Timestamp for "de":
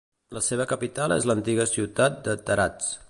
2.29-2.37